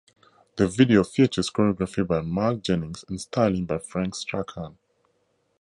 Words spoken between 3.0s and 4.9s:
and styling by Frank Strachan.